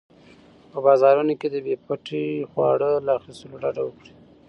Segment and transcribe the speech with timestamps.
[0.71, 4.11] په بازارونو کې د بې پټي خواړو له اخیستلو ډډه وکړئ.